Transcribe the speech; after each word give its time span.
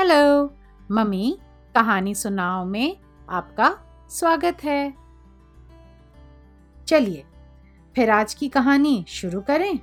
Hello, 0.00 0.56
mummy, 0.90 1.38
कहानी 1.74 2.14
सुनाओ 2.14 2.64
में 2.64 2.96
आपका 3.30 3.78
स्वागत 4.10 4.64
है। 4.64 4.94
चलिए, 6.88 7.24
फिर 7.94 8.10
आज 8.10 8.34
की 8.34 8.48
कहानी 8.48 9.04
शुरू 9.08 9.40
करें। 9.40 9.80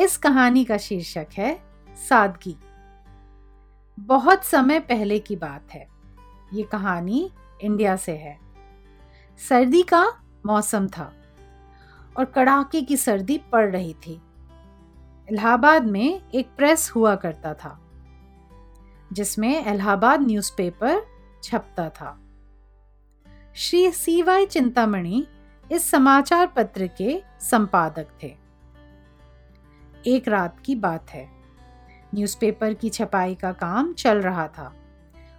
इस 0.00 0.16
कहानी 0.16 0.64
का 0.64 0.76
शीर्षक 0.76 1.26
है, 1.34 1.62
सादगी। 2.08 2.56
बहुत 4.00 4.44
समय 4.44 4.80
पहले 4.80 5.18
की 5.18 5.36
बात 5.36 5.70
है। 5.70 5.88
ये 6.52 6.62
कहानी 6.62 7.32
इंडिया 7.62 7.96
से 7.96 8.12
है। 8.12 8.38
सर्दी 9.48 9.82
का 9.82 10.12
मौसम 10.46 10.86
था 10.86 11.12
और 12.18 12.24
कड़ाके 12.24 12.82
की 12.82 12.96
सर्दी 12.96 13.38
पड़ 13.38 13.70
रही 13.70 13.94
थी। 13.94 14.22
इलाहाबाद 15.30 15.84
में 15.84 16.22
एक 16.34 16.48
प्रेस 16.56 16.90
हुआ 16.90 17.14
करता 17.14 17.54
था। 17.54 17.86
जिसमें 19.12 19.66
इलाहाबाद 19.66 20.20
न्यूज़पेपर 20.20 21.02
छपता 21.42 21.88
था। 21.88 22.20
श्री 23.54 23.90
सीवाई 23.90 24.46
चिंतामणि 24.46 25.26
इस 25.72 25.90
समाचार 25.90 26.46
पत्र 26.46 26.86
के 26.98 27.22
संपादक 27.40 28.06
थे। 28.22 28.36
एक 30.06 30.28
रात 30.28 30.60
की 30.60 30.74
बात 30.74 31.10
है। 31.10 31.28
न्यूज़पेपर 32.14 32.74
की 32.74 32.90
छपाई 32.90 33.34
का 33.34 33.52
काम 33.52 33.92
चल 33.92 34.20
रहा 34.20 34.48
था 34.48 34.74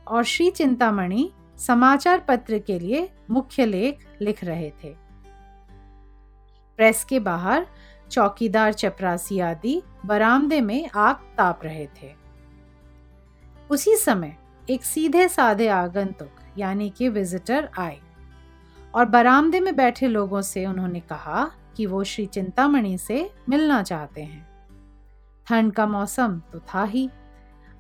और 0.07 0.23
श्री 0.23 0.51
चिंतामणि 0.51 1.31
समाचार 1.57 2.19
पत्र 2.19 2.59
के 2.59 2.79
लिए 2.79 3.09
मुख्य 3.29 3.65
लेख 3.65 4.07
लिख 4.21 4.43
रहे 4.43 4.69
थे। 4.83 4.95
प्रेस 6.77 7.03
के 7.03 7.19
बाहर 7.19 7.67
चौकीदार 8.11 8.73
चपरासी 8.73 9.39
आदि 9.39 9.81
बरामदे 10.05 10.61
में 10.61 10.89
आग 10.89 11.15
ताप 11.15 11.59
रहे 11.63 11.87
थे। 11.87 12.13
उसी 13.71 13.95
समय 13.95 14.37
एक 14.69 14.83
सीधे 14.83 15.27
साधे 15.27 15.67
आगंतुक, 15.67 16.31
यानी 16.57 16.89
कि 16.89 17.09
विजिटर 17.09 17.69
आए। 17.79 17.99
और 18.95 19.05
बरामदे 19.05 19.59
में 19.59 19.75
बैठे 19.75 20.07
लोगों 20.07 20.41
से 20.41 20.65
उन्होंने 20.65 20.99
कहा 20.99 21.51
कि 21.77 21.85
वो 21.85 22.03
श्री 22.03 22.25
चिंतामणि 22.25 22.97
से 22.97 23.31
मिलना 23.49 23.83
चाहते 23.83 24.21
हैं। 24.21 24.49
ठंड 25.47 25.73
का 25.73 25.85
मौसम 25.85 26.41
तो 26.53 26.59
था 26.59 26.83
ही। 26.83 27.09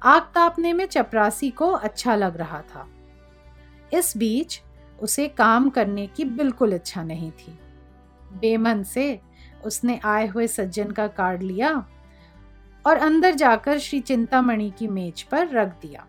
आग 0.03 0.21
तापने 0.21 0.73
में 0.73 0.85
चपरासी 0.85 1.49
को 1.49 1.71
अच्छा 1.71 2.15
लग 2.15 2.37
रहा 2.37 2.61
था। 2.61 2.87
इस 3.93 4.17
बीच 4.17 4.61
उसे 5.01 5.27
काम 5.27 5.69
करने 5.69 6.07
की 6.07 6.25
बिल्कुल 6.25 6.73
इच्छा 6.73 7.03
नहीं 7.03 7.31
थी। 7.31 7.59
बेमन 8.33 8.83
से 8.83 9.21
उसने 9.65 9.99
आए 10.05 10.27
हुए 10.27 10.47
सज्जन 10.47 10.91
का 10.91 11.07
कार्ड 11.07 11.43
लिया 11.43 11.87
और 12.85 12.97
अंदर 12.99 13.35
जाकर 13.35 13.79
श्री 13.79 13.99
चिंतामणि 14.01 14.69
की 14.79 14.87
मेज 14.89 15.21
पर 15.23 15.47
रख 15.49 15.73
दिया। 15.81 16.05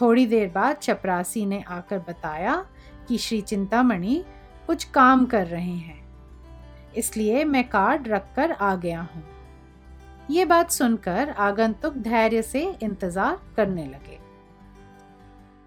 थोड़ी 0.00 0.26
देर 0.26 0.48
बाद 0.48 0.76
चपरासी 0.76 1.44
ने 1.46 1.62
आकर 1.68 1.98
बताया 1.98 2.54
कि 3.08 3.18
श्री 3.18 3.40
चिंतामणि 3.42 4.22
कुछ 4.66 4.84
काम 4.90 5.24
कर 5.26 5.46
रहे 5.46 5.76
हैं, 5.76 6.04
इसलिए 6.96 7.44
मैं 7.44 7.68
कार्ड 7.68 8.08
रखकर 8.08 8.52
आ 8.52 8.74
गया 8.76 9.00
हूँ। 9.04 9.22
ये 10.30 10.44
बात 10.44 10.70
सुनकर 10.70 11.30
आगंतुक 11.30 11.96
धैर्य 11.98 12.42
से 12.42 12.62
इंतज़ार 12.82 13.38
करने 13.56 13.84
लगे। 13.84 14.18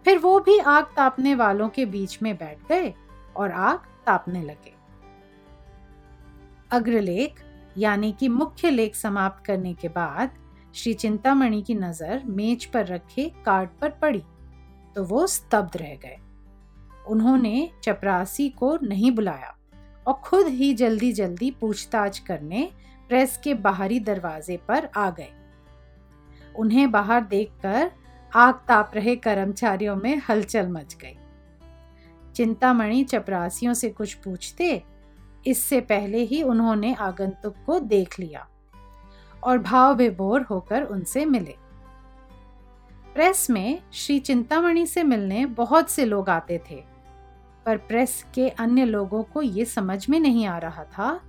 फिर 0.05 0.17
वो 0.17 0.39
भी 0.39 0.57
आग 0.59 0.85
तापने 0.95 1.35
वालों 1.35 1.69
के 1.69 1.85
बीच 1.87 2.21
में 2.21 2.35
बैठ 2.37 2.67
गए 2.69 2.93
और 3.35 3.51
आग 3.51 3.85
तापने 4.05 4.43
लगे। 4.43 4.73
अग्रलेख 6.71 7.43
यानी 7.77 8.11
कि 8.11 8.27
मुख्य 8.29 8.69
लेख 8.69 8.95
समाप्त 8.95 9.45
करने 9.45 9.73
के 9.73 9.87
बाद 9.89 10.37
श्री 10.75 10.93
चिंतामणि 10.93 11.61
की 11.61 11.75
नज़र 11.75 12.23
मेज 12.27 12.65
पर 12.65 12.85
रखे 12.85 13.31
कार्ड 13.45 13.69
पर 13.81 13.89
पड़ी 14.01 14.23
तो 14.95 15.03
वो 15.03 15.25
स्तब्ध 15.27 15.77
रह 15.77 15.95
गए। 15.95 16.17
उन्होंने 17.07 17.69
चपरासी 17.83 18.49
को 18.49 18.77
नहीं 18.83 19.11
बुलाया 19.11 19.55
और 20.07 20.13
खुद 20.23 20.47
ही 20.47 20.73
जल्दी 20.73 21.11
जल्दी 21.13 21.51
पूछताछ 21.51 22.19
करने 22.19 22.69
प्रेस 23.09 23.39
के 23.43 23.53
बाहरी 23.53 23.99
दरवाजे 23.99 24.57
पर 24.67 24.89
आ 24.97 25.09
गए। 25.09 25.29
उन्हें 26.55 26.89
बाहर 26.91 27.23
देखकर 27.23 27.91
आग 28.31 28.53
ताप 28.67 28.91
रहे 28.95 29.15
कर्मचारियों 29.15 29.95
में 29.95 30.21
हलचल 30.29 30.67
मच 30.67 30.95
गई। 31.01 31.15
चिंतामणि 32.35 33.03
चपरासियों 33.03 33.73
से 33.73 33.89
कुछ 33.89 34.13
पूछते 34.15 34.71
इससे 35.47 35.79
पहले 35.81 36.23
ही 36.23 36.41
उन्होंने 36.43 36.93
आगंतुक 36.93 37.55
को 37.65 37.79
देख 37.79 38.19
लिया 38.19 38.47
और 39.43 39.57
भाव 39.57 39.95
विभोर 39.95 40.41
होकर 40.41 40.83
उनसे 40.83 41.25
मिले। 41.25 41.55
प्रेस 43.15 43.49
में 43.49 43.81
श्री 43.93 44.19
चिंतामणि 44.19 44.85
से 44.85 45.03
मिलने 45.03 45.45
बहुत 45.45 45.89
से 45.89 46.05
लोग 46.05 46.29
आते 46.29 46.61
थे, 46.71 46.83
पर 47.65 47.77
प्रेस 47.77 48.23
के 48.33 48.49
अन्य 48.49 48.85
लोगों 48.85 49.23
को 49.23 49.41
ये 49.41 49.65
समझ 49.65 50.09
में 50.09 50.19
नहीं 50.19 50.45
आ 50.47 50.57
रहा 50.57 50.83
था 50.83 51.19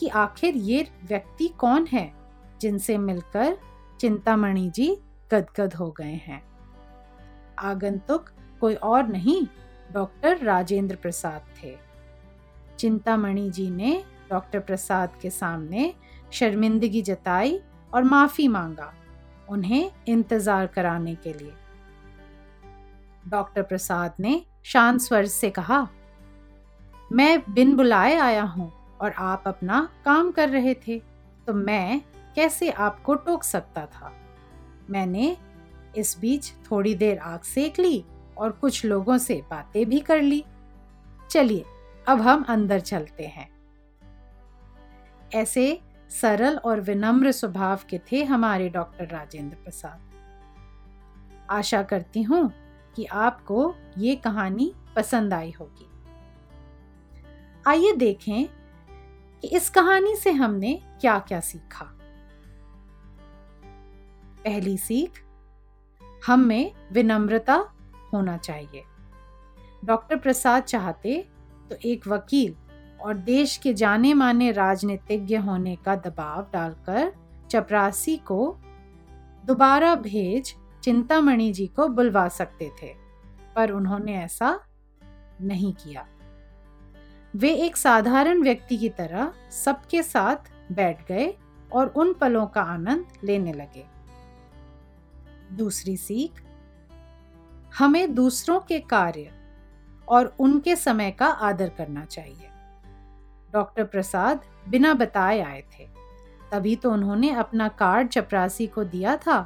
कि 0.00 0.08
आखिर 0.08 0.56
ये 0.56 0.86
व्यक्ति 1.04 1.48
कौन 1.48 1.86
है 1.86 2.12
जिनसे 2.60 2.98
मिलकर 2.98 3.56
चिंतामणि 4.00 4.68
जी 4.70 4.88
गदगद 5.32 5.74
हो 5.74 5.90
गए 5.90 6.20
हैं। 6.26 6.42
आगंतुक 7.58 8.30
कोई 8.60 8.74
और 8.74 9.06
नहीं, 9.08 9.46
डॉक्टर 9.92 10.38
राजेंद्र 10.38 10.96
प्रसाद 10.96 11.42
थे। 11.62 11.76
चिंतामणि 12.78 13.48
जी 13.50 13.68
ने 13.70 14.02
डॉक्टर 14.30 14.60
प्रसाद 14.60 15.18
के 15.22 15.30
सामने 15.30 15.92
शर्मिंदगी 16.32 17.02
जताई 17.02 17.58
और 17.92 18.04
माफ़ी 18.04 18.46
मांगा 18.48 18.92
उन्हें 19.48 19.90
इंतज़ार 20.08 20.66
कराने 20.66 21.14
के 21.14 21.32
लिए। 21.32 21.52
डॉक्टर 23.24 23.62
प्रसाद 23.62 24.14
ने 24.20 24.40
शांत 24.64 25.00
स्वर 25.00 25.26
से 25.26 25.50
कहा, 25.50 25.86
मैं 27.10 27.42
बिन 27.50 27.74
बुलाए 27.76 28.16
आया 28.16 28.42
हूँ 28.44 28.72
और 29.00 29.12
आप 29.12 29.44
अपना 29.46 29.88
काम 30.04 30.30
कर 30.30 30.48
रहे 30.48 30.74
थे 30.86 30.98
तो 31.46 31.52
मैं 31.54 32.00
कैसे 32.36 32.70
आपको 32.70 33.14
टोक 33.16 33.42
सकता 33.44 33.84
था? 33.86 34.12
मैंने 34.90 35.36
इस 35.96 36.16
बीच 36.20 36.52
थोड़ी 36.70 36.94
देर 36.94 37.18
आग 37.18 37.40
सेक 37.44 37.78
ली 37.78 38.04
और 38.38 38.52
कुछ 38.52 38.84
लोगों 38.84 39.18
से 39.18 39.34
बातें 39.50 39.84
भी 39.88 40.00
कर 40.00 40.22
ली। 40.22 40.44
चलिए 41.30 41.64
अब 42.08 42.20
हम 42.20 42.44
अंदर 42.48 42.80
चलते 42.80 43.26
हैं। 43.26 43.48
ऐसे 45.34 45.80
सरल 46.10 46.56
और 46.56 46.80
विनम्र 46.80 47.32
स्वभाव 47.32 47.80
के 47.90 48.00
थे 48.12 48.24
हमारे 48.24 48.68
डॉक्टर 48.68 49.06
राजेंद्र 49.06 49.56
प्रसाद। 49.56 50.00
आशा 51.50 51.82
करती 51.82 52.22
हूँ 52.22 52.52
कि 52.96 53.04
आपको 53.04 53.74
ये 53.98 54.16
कहानी 54.16 54.74
पसंद 54.96 55.34
आई 55.34 55.50
होगी। 55.60 55.88
आइए 57.66 57.92
देखें 57.92 58.46
कि 59.40 59.48
इस 59.48 59.70
कहानी 59.70 60.16
से 60.16 60.30
हमने 60.30 60.82
क्या 61.00 61.18
क्या 61.18 61.40
सीखा। 61.40 61.84
पहली 64.44 64.78
सीख, 64.78 65.10
हम 66.26 66.40
में 66.40 66.72
विनम्रता 66.92 67.54
होना 68.12 68.36
चाहिए। 68.36 68.84
डॉक्टर 69.84 70.16
प्रसाद 70.16 70.62
चाहते 70.62 71.28
तो 71.70 71.76
एक 71.84 72.06
वकील 72.08 72.54
और 73.00 73.16
देश 73.16 73.56
के 73.56 73.74
जाने 73.74 74.14
माने 74.14 74.50
राजनीतिज्ञ 74.52 75.36
होने 75.36 75.76
का 75.76 75.94
दबाव 75.96 76.46
डालकर 76.52 77.12
चपरासी 77.50 78.16
को 78.16 78.56
दोबारा 79.44 79.94
भेज 79.94 80.54
चिंतामणि 80.82 81.52
जी 81.52 81.66
को 81.66 81.88
बुलवा 81.88 82.28
सकते 82.28 82.70
थे, 82.82 82.92
पर 83.56 83.70
उन्होंने 83.70 84.16
ऐसा 84.16 84.58
नहीं 85.40 85.72
किया। 85.74 86.06
वे 87.34 87.52
एक 87.56 87.76
साधारण 87.76 88.42
व्यक्ति 88.42 88.76
की 88.76 88.88
तरह 88.88 89.32
सबके 89.50 90.02
साथ 90.02 90.50
बैठ 90.72 91.06
गए 91.08 91.34
और 91.72 91.86
उन 91.86 92.12
पलों 92.12 92.46
का 92.46 92.62
आनंद 92.62 93.06
लेने 93.24 93.52
लगे। 93.52 93.84
दूसरी 95.52 95.96
सीख, 95.96 96.42
हमें 97.78 98.14
दूसरों 98.14 98.60
के 98.60 98.78
कार्य 98.80 99.30
और 100.08 100.34
उनके 100.40 100.76
समय 100.76 101.10
का 101.10 101.26
आदर 101.26 101.68
करना 101.68 102.04
चाहिए। 102.04 102.48
डॉक्टर 103.50 103.84
प्रसाद 103.84 104.40
बिना 104.68 104.94
बताए 104.94 105.40
आए 105.40 105.62
थे। 105.72 105.86
तभी 106.52 106.74
तो 106.76 106.92
उन्होंने 106.92 107.30
अपना 107.30 107.68
कार्ड 107.68 108.08
चपरासी 108.08 108.66
को 108.66 108.84
दिया 108.84 109.16
था। 109.16 109.40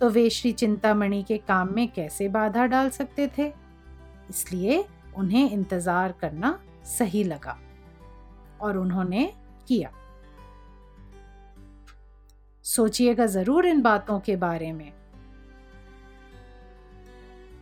तो 0.00 0.08
वे 0.10 0.28
श्री 0.30 0.52
चिंतामणि 0.52 1.22
के 1.22 1.38
काम 1.38 1.74
में 1.74 1.86
कैसे 1.88 2.28
बाधा 2.28 2.66
डाल 2.66 2.90
सकते 2.90 3.30
थे? 3.38 3.52
इसलिए 4.30 4.84
उन्हें 5.16 5.50
इंतज़ार 5.50 6.12
करना 6.12 6.58
सही 6.88 7.22
लगा 7.24 7.58
और 8.60 8.76
उन्होंने 8.76 9.32
किया। 9.68 9.90
सोचिएगा 12.64 13.26
ज़रूर 13.26 13.66
इन 13.66 13.82
बातों 13.82 14.18
के 14.20 14.36
बारे 14.36 14.72
में। 14.72 14.92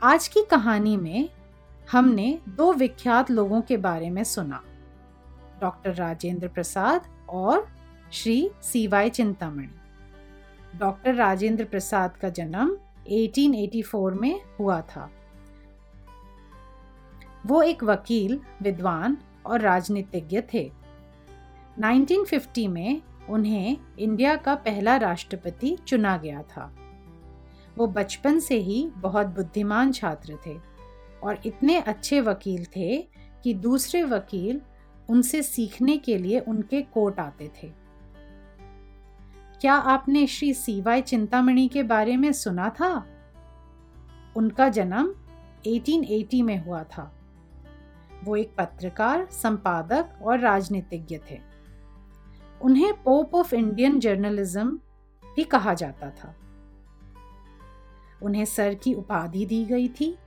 आज 0.03 0.29
की 0.29 0.45
कहानी 0.45 0.97
में 0.97 1.29
हमने 1.93 2.39
दो 2.49 2.73
विख्यात 2.73 3.31
लोगों 3.31 3.63
के 3.63 3.77
बारे 3.77 4.11
में 4.11 4.25
सुना। 4.25 4.63
डॉक्टर 5.61 5.95
राजेंद्र 5.95 6.49
प्रसाद 6.49 7.27
और 7.29 7.69
Shri 8.13 8.51
C Y 8.63 9.11
Chintamani. 9.11 9.69
Doctor 10.79 11.15
Rajendra 11.15 11.65
Prasad 11.65 12.17
का 12.17 12.29
जन्म 12.29 12.79
1884 13.09 14.15
में 14.15 14.41
हुआ 14.61 14.81
था। 14.81 15.11
वो 17.47 17.63
एक 17.63 17.85
वकील, 17.85 18.41
विद्वान 18.63 19.17
और 19.47 19.61
राजनीतिज्ञ 19.61 20.43
थे। 20.55 20.73
1950 21.79 22.69
में 22.69 23.03
उन्हें 23.31 23.77
इंडिया 23.99 24.37
का 24.37 24.55
पहला 24.55 24.97
राष्ट्रपति 24.97 25.79
चुना 25.87 26.17
गया 26.17 26.43
था। 26.43 26.75
वो 27.79 27.87
बचपन 27.87 28.39
से 28.39 28.55
ही 28.55 28.91
बहुत 28.97 29.27
बुद्धिमान 29.27 29.93
छात्र 29.93 30.39
थे। 30.47 30.74
और 31.25 31.39
इतने 31.47 31.81
अच्छे 31.81 32.21
वकील 32.21 32.65
थे 32.65 33.09
कि 33.45 33.55
दूसरे 33.55 34.03
वकील 34.03 34.61
उनसे 35.09 35.43
सीखने 35.43 35.97
के 35.97 36.19
लिए 36.19 36.41
उनके 36.41 36.83
कोर्ट 36.83 37.21
आते 37.21 37.53
थे। 37.63 37.73
क्या 39.61 39.75
आपने 39.75 40.27
श्री 40.27 40.55
सीवाई 40.55 41.03
चिंतामणि 41.03 41.69
के 41.69 41.83
बारे 41.83 42.17
में 42.17 42.33
सुना 42.33 42.69
था? 42.69 43.07
उनका 44.37 44.69
जन्म 44.69 45.15
1880 45.67 46.43
में 46.43 46.65
हुआ 46.65 46.85
था। 46.85 47.15
वो 48.25 48.37
एक 48.37 48.55
पत्रकार, 48.59 49.27
संपादक 49.27 50.19
और 50.23 50.39
राजनीतिज्ञ 50.39 51.19
थे। 51.31 51.41
उन्हें 52.63 53.03
पोप 53.03 53.35
ऑफ़ 53.35 53.55
इंडियन 53.55 54.01
जर्नलिज्म 54.01 54.79
भी 55.37 55.45
कहा 55.45 55.75
जाता 55.75 56.11
था। 56.11 56.35
उन्हें 58.23 58.45
सर 58.45 58.75
की 58.75 58.95
उपाधि 58.95 59.47
दी 59.47 59.65
गई 59.65 59.89
थी। 59.89 60.19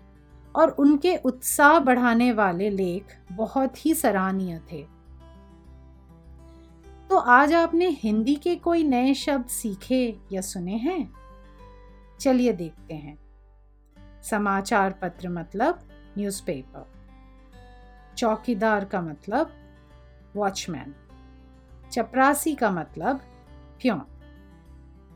और 0.58 0.70
उनके 0.70 1.16
उत्साह 1.18 1.80
बढ़ाने 1.80 2.32
वाले 2.32 2.70
लेख 2.70 3.18
बहुत 3.32 3.86
ही 3.86 3.94
सराहनीय 3.94 4.60
थे। 4.72 4.88
तो 7.10 7.18
आज 7.18 7.54
आपने 7.54 7.88
हिंदी 7.88 8.36
के 8.36 8.56
कोई 8.56 8.84
नए 8.84 9.14
शब्द 9.14 9.46
सीखे 9.46 10.20
या 10.32 10.42
सुने 10.42 10.76
हैं? 10.78 11.14
चलिए 12.20 12.54
देखते 12.54 12.94
हैं। 12.94 13.18
समाचार 14.24 14.92
पत्र 14.92 15.30
मतलब 15.30 15.80
न्यूज़पेपर 16.18 16.86
चौकीदार 18.18 18.86
का 18.86 19.02
मतलब 19.02 19.52
वॉचमैन 20.36 20.96
चपरासी 21.92 22.56
का 22.56 22.72
मतलब 22.72 23.22
प्यों 23.82 24.00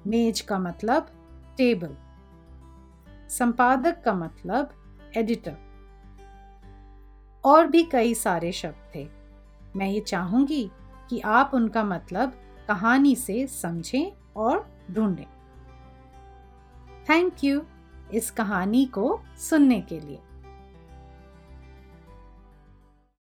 मेज 0.08 0.42
का 0.42 0.60
मतलब 0.60 1.12
टेबल 1.58 1.98
संपादक 3.30 4.02
का 4.06 4.14
मतलब 4.14 4.74
एडिटर। 5.18 5.58
और 7.46 7.68
भी 7.68 7.84
कई 7.84 8.14
सारे 8.14 8.52
शब्द 8.52 8.96
थे। 8.96 9.10
मैं 9.76 9.88
ये 9.88 10.00
चाहूँगी 10.00 10.72
कि 11.10 11.20
आप 11.20 11.52
उनका 11.54 11.84
मतलब 11.84 12.34
कहानी 12.68 13.16
से 13.16 13.48
समझें 13.48 14.12
और 14.36 14.86
ढूंढें। 14.92 15.26
थैंक 17.10 17.44
यू 17.44 17.62
इस 18.14 18.32
कहानी 18.32 18.86
को 18.86 19.22
सुनने 19.38 19.82
के 19.82 20.00
लिए। 20.00 20.20